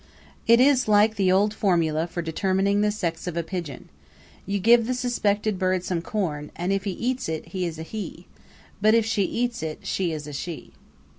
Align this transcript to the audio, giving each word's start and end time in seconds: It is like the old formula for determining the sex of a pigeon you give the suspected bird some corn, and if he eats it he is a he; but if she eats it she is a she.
It 0.47 0.59
is 0.59 0.87
like 0.87 1.15
the 1.15 1.31
old 1.31 1.53
formula 1.53 2.07
for 2.07 2.23
determining 2.23 2.81
the 2.81 2.89
sex 2.91 3.27
of 3.27 3.37
a 3.37 3.43
pigeon 3.43 3.87
you 4.47 4.57
give 4.57 4.87
the 4.87 4.95
suspected 4.95 5.59
bird 5.59 5.83
some 5.83 6.01
corn, 6.01 6.49
and 6.55 6.73
if 6.73 6.85
he 6.85 6.91
eats 6.93 7.29
it 7.29 7.49
he 7.49 7.67
is 7.67 7.77
a 7.77 7.83
he; 7.83 8.25
but 8.81 8.95
if 8.95 9.05
she 9.05 9.21
eats 9.25 9.61
it 9.61 9.81
she 9.83 10.11
is 10.11 10.25
a 10.25 10.33
she. 10.33 10.73